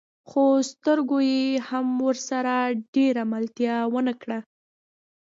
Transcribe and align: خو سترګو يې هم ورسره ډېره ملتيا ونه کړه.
خو 0.29 0.43
سترګو 0.71 1.17
يې 1.31 1.45
هم 1.67 1.87
ورسره 2.07 2.53
ډېره 2.95 3.23
ملتيا 3.33 3.75
ونه 3.93 4.13
کړه. 4.21 4.39